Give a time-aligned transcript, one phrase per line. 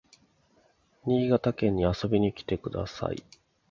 [1.05, 3.23] 新潟県に遊びに来てください